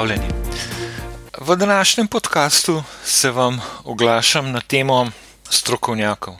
Pozdravljeni. 0.00 0.34
V 1.40 1.56
današnjem 1.56 2.06
podkastu 2.06 2.82
se 3.04 3.30
vam 3.30 3.60
oglašam 3.84 4.52
na 4.52 4.60
temo 4.60 5.10
strokovnjakov. 5.50 6.34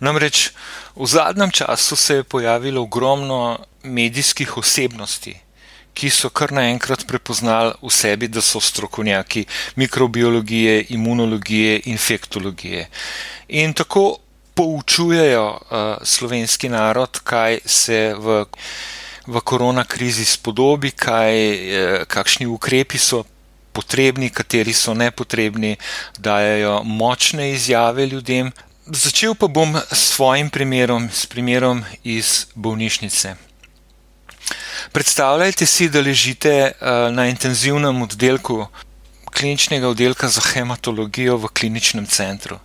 Namreč 0.00 0.50
v 0.96 1.06
zadnjem 1.06 1.50
času 1.50 1.96
se 1.96 2.14
je 2.14 2.24
pojavilo 2.24 2.82
ogromno 2.82 3.58
medijskih 3.82 4.56
osebnosti, 4.56 5.36
ki 5.94 6.10
so 6.10 6.28
kar 6.30 6.52
naenkrat 6.52 7.06
prepoznali 7.06 7.72
v 7.82 7.90
sebi, 7.90 8.28
da 8.28 8.40
so 8.40 8.60
strokovnjaki 8.60 9.46
mikrobiologije, 9.76 10.86
imunologije, 10.88 11.80
infektologije. 11.84 12.88
In 13.48 13.74
tako 13.74 14.16
poučujejo 14.54 15.46
uh, 15.50 15.78
slovenski 16.02 16.68
narod, 16.68 17.20
kaj 17.22 17.58
se 17.66 18.14
v 18.18 18.44
v 19.26 19.40
korona 19.40 19.84
krizi 19.84 20.24
spodobi, 20.24 20.90
kaj, 20.90 21.34
eh, 21.34 22.04
kakšni 22.08 22.46
ukrepi 22.46 22.98
so 22.98 23.24
potrebni, 23.72 24.30
kateri 24.30 24.72
so 24.72 24.94
nepotrebni, 24.94 25.76
dajo 26.18 26.82
močne 26.84 27.52
izjave 27.52 28.06
ljudem. 28.06 28.52
Začel 28.86 29.34
pa 29.34 29.46
bom 29.46 29.76
s 29.76 30.14
svojim 30.14 30.50
primerom, 30.50 31.08
s 31.12 31.26
primerom 31.26 31.84
iz 32.04 32.46
bolnišnice. 32.54 33.34
Predstavljajte 34.92 35.66
si, 35.66 35.88
da 35.88 36.00
ležite 36.00 36.50
eh, 36.50 36.74
na 37.10 37.26
intenzivnem 37.26 38.02
oddelku 38.02 38.66
kliničnega 39.34 39.88
oddelka 39.88 40.28
za 40.28 40.40
hematologijo 40.40 41.36
v 41.36 41.48
kliničnem 41.48 42.06
centru. 42.06 42.58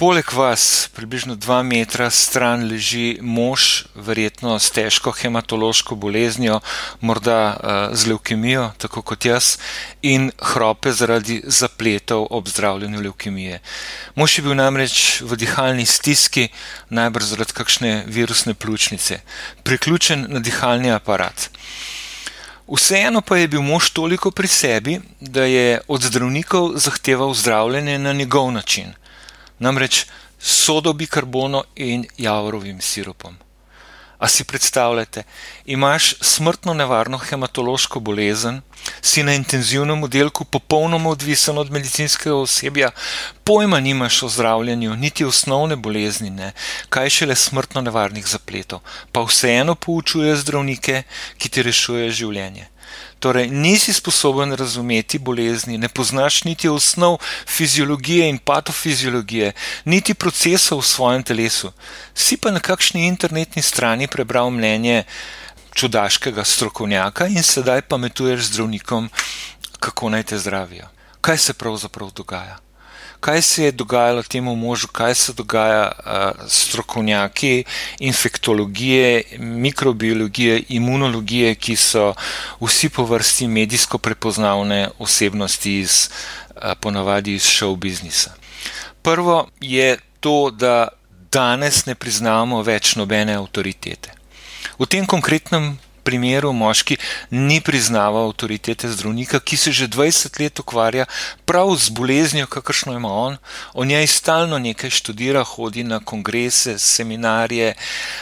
Poleg 0.00 0.32
vas, 0.32 0.88
približno 0.96 1.34
dva 1.36 1.58
metra 1.60 2.06
stran, 2.08 2.62
leži 2.64 3.18
mož, 3.20 3.84
verjetno 3.92 4.54
s 4.56 4.70
težko 4.72 5.12
hematološko 5.12 5.92
boleznijo, 5.92 6.62
morda 7.04 7.40
uh, 7.52 7.74
z 7.92 8.08
leukemijo, 8.08 8.70
tako 8.80 9.02
kot 9.04 9.26
jaz, 9.28 9.58
in 10.00 10.30
hrope 10.52 10.94
zaradi 10.96 11.42
zapletov 11.44 12.24
ob 12.30 12.48
zdravljenju 12.48 13.02
leukemije. 13.04 13.58
Mož 14.16 14.38
je 14.38 14.44
bil 14.46 14.56
namreč 14.56 15.20
v 15.20 15.36
dihalni 15.36 15.84
stiski, 15.84 16.46
najbrž 16.88 17.34
zaradi 17.34 17.56
kakšne 17.60 17.92
virusne 18.08 18.54
pljučnice, 18.54 19.20
priključen 19.68 20.24
na 20.32 20.40
dihalni 20.40 20.94
aparat. 20.96 21.50
Vseeno 22.72 23.20
pa 23.20 23.36
je 23.36 23.52
bil 23.52 23.60
mož 23.60 23.92
toliko 23.92 24.32
pri 24.32 24.48
sebi, 24.48 24.96
da 25.20 25.44
je 25.44 25.82
od 25.88 26.08
zdravnikov 26.08 26.72
zahteval 26.80 27.34
zdravljenje 27.34 27.98
na 27.98 28.16
njegov 28.16 28.48
način 28.56 28.96
namreč 29.60 30.06
sodo 30.40 30.92
bikarbono 30.92 31.64
in 31.76 32.06
javrovim 32.18 32.80
sirupom. 32.80 33.36
A 34.18 34.28
si 34.28 34.44
predstavljate, 34.44 35.22
imaš 35.64 36.14
smrtno 36.20 36.74
nevarno 36.74 37.18
hematološko 37.18 38.00
bolezen, 38.00 38.60
si 39.02 39.22
na 39.22 39.32
intenzivnem 39.32 40.02
oddelku 40.04 40.44
popolnoma 40.44 41.10
odvisen 41.10 41.58
od 41.58 41.70
medicinskega 41.70 42.36
osebja, 42.36 42.90
pojma 43.44 43.80
nimaš 43.80 44.22
o 44.22 44.28
zdravljenju, 44.28 44.96
niti 44.96 45.24
osnovne 45.24 45.76
bolezni, 45.76 46.30
ne, 46.30 46.52
kaj 46.88 47.10
šele 47.10 47.36
smrtno 47.36 47.80
nevarnih 47.80 48.26
zapletov, 48.26 48.80
pa 49.12 49.24
vseeno 49.24 49.74
poučuje 49.74 50.36
zdravnike, 50.36 51.02
ki 51.38 51.48
ti 51.48 51.62
rešujejo 51.62 52.12
življenje. 52.12 52.68
Torej, 53.18 53.50
nisi 53.50 53.92
sposoben 53.92 54.52
razumeti 54.52 55.18
bolezni, 55.18 55.78
ne 55.78 55.88
poznaš 55.88 56.44
niti 56.44 56.68
osnov 56.68 57.18
fiziologije 57.48 58.28
in 58.28 58.38
patofiziologije, 58.38 59.52
niti 59.84 60.14
procesov 60.14 60.80
v 60.80 60.86
svojem 60.86 61.22
telesu. 61.22 61.72
Si 62.14 62.36
pa 62.36 62.50
na 62.50 62.60
kakšni 62.60 63.06
internetni 63.06 63.62
strani 63.62 64.08
prebral 64.08 64.50
mnenje 64.50 65.04
čudaškega 65.74 66.44
strokovnjaka 66.44 67.26
in 67.26 67.42
sedaj 67.42 67.82
pametuješ 67.82 68.50
zdravnikom, 68.52 69.10
kako 69.80 70.10
naj 70.10 70.22
te 70.22 70.38
zdravijo. 70.38 70.88
Kaj 71.20 71.38
se 71.38 71.52
pravzaprav 71.52 72.10
dogaja? 72.10 72.58
Kaj 73.20 73.42
se 73.42 73.64
je 73.64 73.72
dogajalo 73.72 74.22
temu 74.22 74.56
možu, 74.56 74.88
kaj 74.88 75.14
se 75.14 75.32
dogaja 75.32 75.92
uh, 75.92 76.48
strokovnjaki 76.48 77.64
infektologije, 77.98 79.22
mikrobiologije, 79.38 80.62
imunologije, 80.68 81.54
ki 81.54 81.76
so 81.76 82.14
vsi 82.60 82.88
po 82.88 83.04
vrsti 83.04 83.48
medijsko 83.48 83.98
prepoznavne 83.98 84.88
osebnosti 84.98 85.78
iz 85.78 86.08
uh, 86.08 86.72
ponavadi 86.80 87.34
iz 87.34 87.42
show 87.42 87.76
biznisa. 87.76 88.30
Prvo 89.02 89.48
je 89.60 89.98
to, 90.20 90.50
da 90.50 90.88
danes 91.32 91.86
ne 91.86 91.94
priznamo 91.94 92.62
več 92.62 92.96
nobene 92.96 93.34
avtoritete. 93.34 94.12
V 94.78 94.86
tem 94.86 95.06
konkretnem 95.06 95.78
primeru 96.04 96.52
moški 96.52 96.96
ni 97.30 97.60
priznaval 97.60 98.30
avtoritete 98.30 98.88
zdravnika, 98.88 99.40
ki 99.40 99.56
se 99.56 99.72
že 99.72 99.88
20 99.88 100.40
let 100.40 100.58
ukvarja 100.58 101.06
prav 101.44 101.76
z 101.76 101.88
boleznijo, 101.88 102.46
kakršno 102.46 102.96
ima 102.96 103.12
on. 103.12 103.36
O 103.74 103.84
njej 103.84 104.06
stalno 104.06 104.58
nekaj 104.58 104.90
študira, 104.90 105.44
hodi 105.44 105.84
na 105.84 106.00
kongrese, 106.00 106.78
seminarje, 106.78 107.74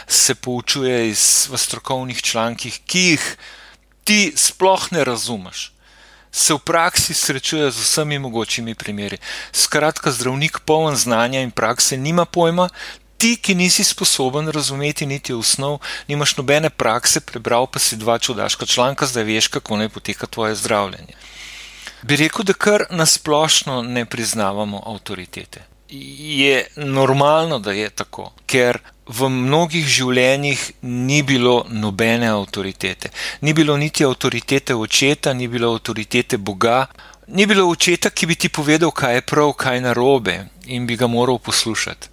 se 0.07 0.35
poučuje 0.35 1.09
iz, 1.09 1.47
v 1.51 1.57
strokovnih 1.57 2.21
člankih, 2.21 2.79
ki 2.85 2.99
jih 2.99 3.25
ti 4.03 4.33
sploh 4.35 4.91
ne 4.91 5.03
razumeš. 5.03 5.71
Se 6.31 6.53
v 6.53 6.59
praksi 6.59 7.13
srečuje 7.13 7.71
z 7.71 7.77
vsemi 7.77 8.19
mogočimi 8.19 8.75
primeri. 8.75 9.17
Skratka, 9.51 10.11
zdravnik 10.11 10.59
poln 10.65 10.95
znanja 10.95 11.41
in 11.41 11.51
prakse 11.51 11.97
nima 11.97 12.25
pojma, 12.25 12.69
ti, 13.19 13.35
ki 13.35 13.55
nisi 13.55 13.83
sposoben 13.83 14.47
razumeti 14.47 15.05
niti 15.05 15.33
osnov, 15.33 15.79
nimaš 16.07 16.37
nobene 16.37 16.69
prakse, 16.69 17.19
prebral 17.19 17.67
pa 17.67 17.79
si 17.79 17.97
dva 17.99 18.17
čudaška 18.19 18.65
članka, 18.65 19.05
zdaj 19.05 19.23
veš, 19.23 19.47
kako 19.47 19.77
naj 19.77 19.89
poteka 19.89 20.27
tvoje 20.27 20.55
zdravljenje. 20.55 21.17
Bi 22.01 22.15
rekel, 22.15 22.45
da 22.47 22.53
kar 22.53 22.85
nasplošno 22.89 23.81
ne 23.81 24.05
priznavamo 24.05 24.83
avtoritete. 24.85 25.65
Je 25.89 26.67
normalno, 26.75 27.59
da 27.59 27.71
je 27.71 27.89
tako, 27.89 28.31
ker 28.45 28.79
v 29.09 29.29
mnogih 29.29 29.87
življenjih 29.89 30.63
ni 30.81 31.23
bilo 31.23 31.65
nobene 31.69 32.29
avtoritete. 32.29 33.09
Ni 33.41 33.53
bilo 33.53 33.77
niti 33.77 34.05
avtoritete 34.05 34.75
očeta, 34.75 35.33
ni 35.33 35.47
bilo 35.47 35.73
avtoritete 35.73 36.37
Boga, 36.37 36.85
ni 37.27 37.45
bilo 37.45 37.65
očeta, 37.69 38.09
ki 38.09 38.29
bi 38.29 38.35
ti 38.35 38.49
povedal, 38.49 38.91
kaj 38.91 39.15
je 39.15 39.25
prav, 39.33 39.53
kaj 39.57 39.75
je 39.75 39.81
narobe 39.81 40.37
in 40.67 40.87
bi 40.87 40.95
ga 40.95 41.07
moral 41.07 41.41
poslušati. 41.41 42.08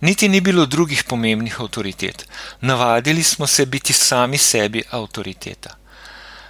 Niti 0.00 0.28
ni 0.28 0.40
bilo 0.40 0.66
drugih 0.66 1.04
pomembnih 1.04 1.60
avtoritet. 1.60 2.28
Navadili 2.60 3.22
smo 3.22 3.46
se 3.46 3.66
biti 3.66 3.92
sami 3.92 4.38
sebi 4.38 4.82
avtoriteta. 4.90 5.76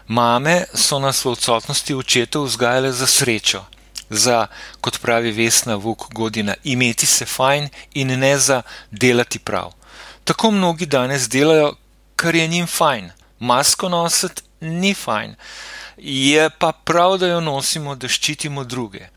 Mame 0.07 0.65
so 0.75 0.99
nas 0.99 1.25
v 1.25 1.31
odsotnosti 1.31 1.95
očetov 1.95 2.45
vzgajale 2.45 2.93
za 2.93 3.07
srečo, 3.07 3.65
za, 4.11 4.47
kot 4.81 5.01
pravi 5.01 5.33
Vesna 5.33 5.75
Vuk 5.75 6.13
Godina, 6.13 6.55
imeti 6.65 7.07
se 7.07 7.27
fajn 7.27 7.69
in 7.95 8.19
ne 8.19 8.39
za 8.39 8.63
delati 8.91 9.39
prav. 9.39 9.73
Tako 10.25 10.51
mnogi 10.51 10.87
danes 10.87 11.29
delajo, 11.29 11.75
kar 12.17 12.35
je 12.35 12.47
njim 12.47 12.67
fajn. 12.67 13.11
Masko 13.39 13.89
nositi 13.89 14.43
ni 14.61 14.95
fajn. 14.95 15.35
Je 15.97 16.51
pa 16.51 16.73
prav, 16.73 17.19
da 17.19 17.27
jo 17.27 17.41
nosimo, 17.41 17.95
da 17.95 18.09
ščitimo 18.09 18.65
druge. 18.65 19.09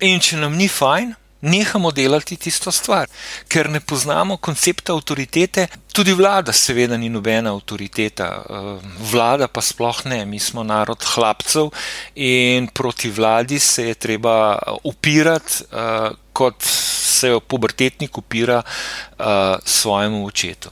In 0.00 0.20
če 0.20 0.36
nam 0.36 0.56
ni 0.56 0.68
fajn, 0.68 1.14
nehamo 1.40 1.90
delati 1.90 2.36
tisto 2.36 2.70
stvar, 2.70 3.08
ker 3.48 3.70
ne 3.70 3.80
poznamo 3.80 4.36
koncepta 4.36 4.92
avtoritete. 4.92 5.68
Tudi 5.92 6.12
vlada, 6.12 6.52
seveda, 6.52 6.96
ni 6.96 7.08
nobena 7.08 7.52
avtoriteta, 7.54 8.28
eh, 8.38 8.88
vlada 9.10 9.48
pa 9.48 9.60
sploh 9.60 10.04
ne. 10.04 10.24
Mi 10.24 10.38
smo 10.38 10.62
narod 10.62 11.04
hlapcev 11.14 11.70
in 12.14 12.68
proti 12.68 13.10
vladi 13.10 13.58
se 13.58 13.88
je 13.88 13.94
treba 13.94 14.58
upirati, 14.84 15.64
eh, 15.72 16.10
kot 16.32 16.62
se 16.62 17.28
jo 17.28 17.40
pubertetnik 17.40 18.18
upira 18.18 18.62
eh, 18.62 19.56
svojemu 19.64 20.26
očetu. 20.26 20.70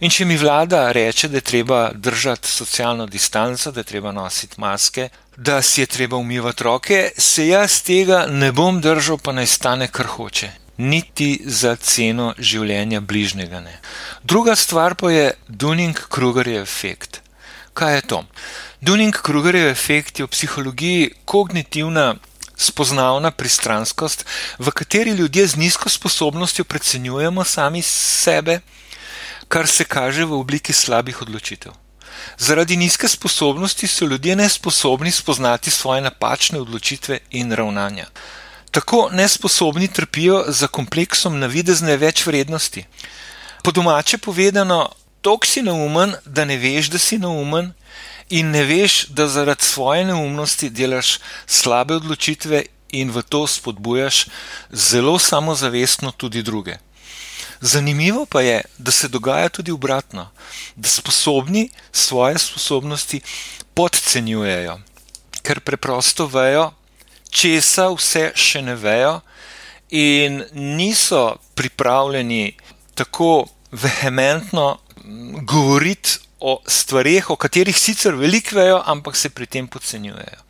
In 0.00 0.10
če 0.12 0.26
mi 0.28 0.36
vlada 0.36 0.90
reče, 0.92 1.28
da 1.28 1.38
je 1.38 1.40
treba 1.40 1.90
držati 1.94 2.48
socialno 2.48 3.06
distanco, 3.06 3.72
da 3.72 3.80
je 3.80 3.84
treba 3.84 4.12
nositi 4.12 4.60
maske, 4.60 5.08
da 5.36 5.62
si 5.62 5.80
je 5.80 5.86
treba 5.86 6.16
umivati 6.16 6.64
roke, 6.64 7.10
se 7.18 7.48
jaz 7.48 7.82
tega 7.82 8.26
ne 8.26 8.52
bom 8.52 8.80
držal, 8.80 9.18
pa 9.18 9.32
naj 9.32 9.46
stane 9.46 9.88
kar 9.88 10.06
hoče. 10.06 10.50
Niti 10.78 11.40
za 11.44 11.76
ceno 11.76 12.34
življenja 12.38 13.00
bližnjega 13.00 13.60
ne. 13.60 13.80
Druga 14.22 14.56
stvar 14.56 14.94
pa 14.94 15.10
je 15.10 15.32
Dunning-Krugerjev 15.48 16.62
efekt. 16.62 17.20
Kaj 17.74 17.94
je 17.94 18.02
to? 18.02 18.24
Dunning-Krugerjev 18.80 19.70
efekt 19.70 20.18
je 20.18 20.26
v 20.26 20.32
psihologiji 20.32 21.12
kognitivna 21.24 22.14
spoznavna 22.56 23.30
pristranskost, 23.30 24.24
v 24.58 24.70
kateri 24.72 25.10
ljudje 25.10 25.46
z 25.46 25.56
nizko 25.56 25.88
sposobnostjo 25.88 26.64
precenjujemo 26.64 27.44
sami 27.44 27.82
sebe, 27.82 28.60
kar 29.48 29.68
se 29.68 29.84
kaže 29.84 30.24
v 30.24 30.32
obliki 30.32 30.72
slabih 30.72 31.22
odločitev. 31.22 31.72
Zaradi 32.38 32.76
nizke 32.76 33.08
sposobnosti 33.08 33.86
so 33.86 34.04
ljudje 34.04 34.36
nesposobni 34.36 35.10
spoznati 35.10 35.70
svoje 35.70 36.00
napačne 36.00 36.60
odločitve 36.60 37.18
in 37.30 37.52
ravnanja. 37.52 38.06
Tako 38.70 39.08
nesposobni 39.12 39.88
trpijo 39.88 40.44
za 40.48 40.66
kompleksom 40.66 41.38
navidezne 41.38 41.96
večvrednosti. 41.96 42.84
Po 43.62 43.70
domače 43.70 44.18
povedano, 44.18 44.88
tok 45.20 45.46
si 45.46 45.62
naumen, 45.62 46.14
da 46.24 46.44
ne 46.44 46.56
veš, 46.56 46.90
da 46.90 46.98
si 46.98 47.18
naumen, 47.18 47.72
in 48.30 48.50
ne 48.50 48.64
veš, 48.64 49.06
da 49.08 49.28
zaradi 49.28 49.64
svoje 49.64 50.04
neumnosti 50.04 50.70
delaš 50.70 51.18
slabe 51.46 51.94
odločitve 51.94 52.62
in 52.90 53.10
v 53.10 53.22
to 53.22 53.46
spodbujaš 53.46 54.26
zelo 54.70 55.18
samozavestno 55.18 56.10
tudi 56.10 56.42
druge. 56.42 56.76
Zanimivo 57.66 58.26
pa 58.26 58.40
je, 58.40 58.60
da 58.78 58.90
se 58.90 59.08
dogaja 59.08 59.48
tudi 59.48 59.72
obratno, 59.72 60.28
da 60.76 60.88
sposobni 60.88 61.68
svoje 61.92 62.38
sposobnosti 62.38 63.20
podcenjujejo, 63.74 64.78
ker 65.42 65.60
preprosto 65.60 66.28
vejo, 66.30 66.70
česa 67.30 67.88
vse 67.90 68.30
še 68.38 68.62
ne 68.62 68.78
vejo, 68.78 69.18
in 69.90 70.44
niso 70.52 71.36
pripravljeni 71.58 72.54
tako 72.94 73.48
vehementno 73.72 74.78
govoriti 75.42 76.18
o 76.40 76.60
stvarih, 76.66 77.30
o 77.30 77.36
katerih 77.36 77.78
sicer 77.78 78.14
veliko 78.14 78.56
vejo, 78.56 78.82
ampak 78.86 79.16
se 79.16 79.30
pri 79.30 79.46
tem 79.46 79.66
podcenjujejo. 79.68 80.42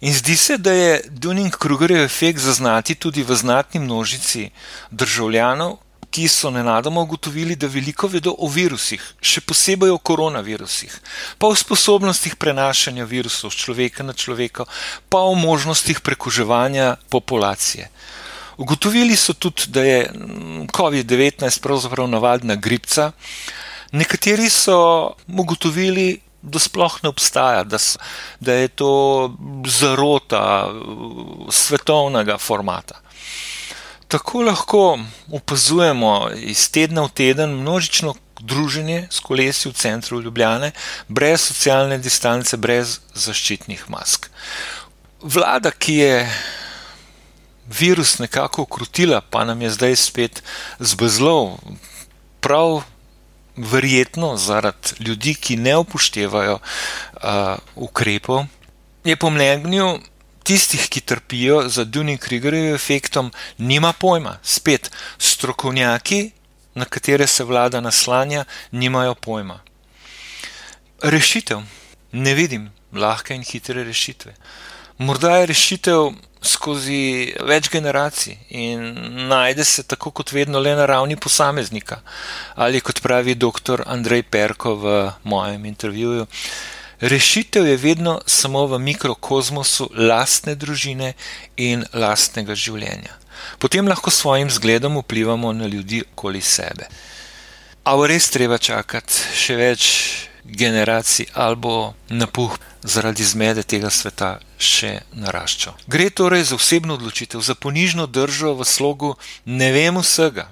In 0.00 0.14
zdi 0.14 0.36
se, 0.36 0.56
da 0.58 0.72
je 0.72 1.04
Dunning-Krugerjev 1.08 2.04
efekt 2.04 2.40
zaznati 2.40 2.94
tudi 2.94 3.22
v 3.22 3.36
znatni 3.36 3.80
množici 3.80 4.50
državljanov, 4.90 5.78
ki 6.10 6.28
so 6.28 6.50
nenadoma 6.50 7.00
ugotovili, 7.00 7.56
da 7.56 7.66
veliko 7.66 8.08
vedo 8.10 8.34
o 8.38 8.48
virusih, 8.50 9.02
še 9.22 9.40
posebej 9.46 9.92
o 9.94 9.98
koronavirusih, 9.98 10.96
pa 11.38 11.46
o 11.46 11.54
sposobnostih 11.54 12.34
prenašanja 12.36 13.06
virusov 13.06 13.54
z 13.54 13.62
človeka 13.64 14.06
na 14.06 14.12
človeka, 14.12 14.66
pa 15.08 15.22
o 15.22 15.34
možnostih 15.38 16.00
prekuževanja 16.00 16.96
populacije. 17.08 17.90
Ugotovili 18.60 19.16
so 19.16 19.32
tudi, 19.32 19.70
da 19.72 19.82
je 19.82 20.00
COVID-19 20.76 21.60
pravzaprav 21.62 22.08
navadna 22.08 22.56
gripca. 22.60 23.12
Nekateri 23.92 24.50
so 24.50 25.14
ugotovili, 25.26 26.20
da 26.42 26.58
sploh 26.58 26.98
ne 27.02 27.08
obstaja, 27.08 27.64
da, 27.64 27.78
so, 27.78 27.98
da 28.40 28.52
je 28.52 28.68
to 28.68 28.92
zarota 29.66 30.68
svetovnega 31.50 32.38
formata. 32.38 33.00
Tako 34.10 34.42
lahko 34.42 34.98
opazujemo 35.32 36.30
iz 36.34 36.64
tedna 36.70 37.04
v 37.06 37.12
teden 37.14 37.50
množično 37.60 38.14
druženje 38.40 39.06
s 39.10 39.20
kolesi 39.20 39.68
v 39.68 39.72
centru 39.72 40.20
Ljubljane, 40.20 40.72
brez 41.08 41.40
socialne 41.40 41.98
distance, 41.98 42.56
brez 42.56 42.98
zaščitnih 43.14 43.84
mask. 43.88 44.26
Vlada, 45.22 45.70
ki 45.70 45.94
je 45.94 46.16
virus 47.78 48.18
nekako 48.18 48.62
ukrotila, 48.66 49.20
pa 49.20 49.44
nam 49.44 49.62
je 49.62 49.70
zdaj 49.70 49.96
spet 49.96 50.42
zbezlov. 50.78 51.60
Prav 52.40 52.82
verjetno 53.56 54.36
zaradi 54.36 54.98
ljudi, 55.06 55.34
ki 55.34 55.56
ne 55.56 55.76
upoštevajo 55.76 56.58
uh, 56.58 57.58
ukrepov, 57.76 58.46
je 59.04 59.16
po 59.16 59.30
mnenju 59.30 60.00
tistih, 60.44 60.88
ki 60.88 61.00
trpijo 61.00 61.68
za 61.68 61.84
Dunning-Kriegerjevim 61.84 62.74
efektom, 62.74 63.32
nima 63.58 63.92
pojma. 63.92 64.38
Spet 64.42 64.90
strokovnjaki, 65.18 66.30
na 66.74 66.84
katere 66.84 67.26
se 67.26 67.44
vlada 67.44 67.80
naslanja, 67.80 68.44
nimajo 68.70 69.14
pojma. 69.14 69.60
Rešitev. 71.02 71.62
Ne 72.12 72.34
vidim 72.34 72.70
lahke 72.92 73.34
in 73.34 73.42
hitre 73.42 73.84
rešitve. 73.84 74.34
Morda 74.98 75.36
je 75.36 75.46
rešitev 75.46 76.10
skozi 76.42 77.32
več 77.48 77.68
generacij 77.72 78.34
in 78.48 78.82
najde 79.28 79.64
se 79.64 79.84
tako 79.88 80.10
kot 80.10 80.32
vedno 80.32 80.60
le 80.60 80.74
na 80.76 80.86
ravni 80.86 81.16
posameznika. 81.16 82.00
Ali 82.56 82.80
kot 82.80 83.00
pravi 83.02 83.34
dr. 83.34 83.84
Andrej 83.86 84.22
Perko 84.22 84.74
v 84.76 84.96
mojem 85.24 85.64
intervjuju, 85.64 86.26
rešitev 87.00 87.66
je 87.66 87.76
vedno 87.76 88.20
samo 88.26 88.66
v 88.66 88.78
mikrokozmosu 88.78 89.90
lastne 89.94 90.54
družine 90.54 91.14
in 91.56 91.84
lastnega 91.92 92.54
življenja. 92.54 93.16
Potem 93.58 93.88
lahko 93.88 94.10
s 94.10 94.20
svojim 94.20 94.50
zgledom 94.50 94.98
vplivamo 95.00 95.52
na 95.52 95.66
ljudi 95.66 96.02
okoli 96.12 96.40
sebe. 96.40 96.88
A 97.84 97.96
v 97.96 98.10
res 98.12 98.28
treba 98.30 98.58
čakati 98.58 99.32
še 99.34 99.56
več 99.56 99.84
generacij 100.44 101.26
ali 101.34 101.56
napuh 102.08 102.58
zaradi 102.82 103.24
zmede 103.24 103.62
tega 103.62 103.90
sveta 103.90 104.38
še 104.58 105.00
naraščal. 105.12 105.76
Gre 105.86 106.10
torej 106.10 106.44
za 106.52 106.56
osebno 106.56 106.94
odločitev, 106.94 107.40
za 107.40 107.54
ponižno 107.54 108.06
držo 108.06 108.54
v 108.54 108.64
slogu 108.64 109.16
ne 109.44 109.72
vem 109.72 110.00
vsega 110.00 110.48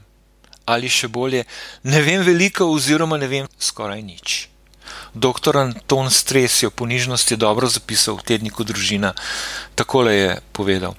ali 0.68 0.88
še 0.92 1.08
bolje, 1.08 1.46
ne 1.82 2.00
vem 2.04 2.20
veliko 2.20 2.68
oziroma 2.68 3.16
ne 3.16 3.28
vem 3.28 3.46
skoraj 3.56 4.02
nič. 4.04 4.48
Doktor 5.14 5.56
Anton 5.56 6.10
Stres 6.10 6.62
je 6.62 6.68
o 6.68 6.70
ponižnosti 6.70 7.36
dobro 7.36 7.68
zapisal 7.68 8.16
v 8.16 8.22
tedniku 8.22 8.64
Družina. 8.64 9.14
Takole 9.74 10.14
je 10.14 10.30
povedal. 10.52 10.94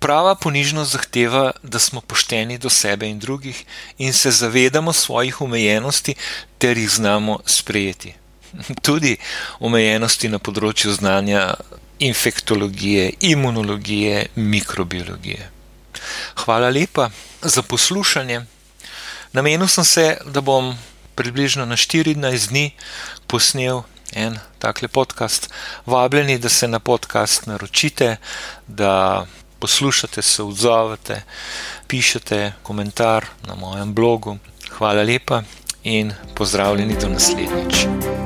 Prava 0.00 0.34
ponižnost 0.34 0.92
zahteva, 0.92 1.52
da 1.62 1.78
smo 1.78 2.00
pošteni 2.00 2.58
do 2.58 2.70
sebe 2.70 3.08
in 3.08 3.18
drugih 3.18 3.64
in 3.98 4.12
se 4.12 4.30
zavedamo 4.30 4.92
svojih 4.92 5.40
omejenosti 5.40 6.14
ter 6.58 6.78
jih 6.78 6.90
znamo 6.90 7.38
sprejeti. 7.46 8.14
Tudi 8.86 9.16
omejenosti 9.60 10.28
na 10.28 10.38
področju 10.38 10.96
znanja 10.96 11.54
infektologije, 12.00 13.12
imunologije, 13.20 14.26
mikrobiologije. 14.34 15.50
Hvala 16.44 16.70
lepa 16.72 17.10
za 17.42 17.62
poslušanje. 17.62 18.40
Namenil 19.32 19.68
sem 19.68 19.84
se, 19.84 20.16
da 20.26 20.40
bom 20.40 20.74
približno 21.20 21.66
na 21.66 21.76
14 21.76 22.48
dni 22.48 22.70
posnel 23.26 23.82
en 24.12 24.38
takle 24.58 24.88
podcast. 24.88 25.50
Vabljeni, 25.86 26.38
da 26.38 26.48
se 26.48 26.68
na 26.68 26.78
podcast 26.80 27.46
naročite, 27.46 28.16
da 28.66 29.26
poslušate, 29.58 30.22
se 30.22 30.42
odzovete, 30.42 31.22
pišete 31.86 32.52
komentar 32.62 33.26
na 33.46 33.54
mojem 33.54 33.94
blogu. 33.94 34.38
Hvala 34.70 35.02
lepa 35.02 35.42
in 35.84 36.12
pozdravljeni 36.34 36.96
do 37.00 37.08
naslednjič. 37.08 38.19